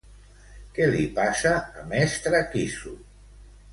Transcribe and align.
Què 0.77 0.87
li 0.95 1.03
passa 1.19 1.53
a 1.81 1.85
Mestre 1.93 2.41
Quissu? 2.55 2.95